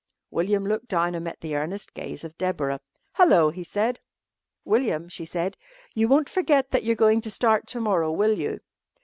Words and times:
William 0.31 0.65
looked 0.65 0.87
down 0.87 1.13
and 1.13 1.23
met 1.25 1.41
the 1.41 1.55
earnest 1.55 1.93
gaze 1.93 2.23
of 2.23 2.35
Deborah. 2.39 2.79
"Hello," 3.11 3.51
he 3.51 3.63
said. 3.63 3.99
"William," 4.65 5.07
she 5.07 5.25
said. 5.25 5.55
"You 5.93 6.07
won't 6.07 6.27
forget 6.27 6.71
that 6.71 6.83
you're 6.83 6.95
going 6.95 7.21
to 7.21 7.29
start 7.29 7.67
to 7.67 7.79
morrow, 7.79 8.11
will 8.11 8.35
you?" 8.35 8.61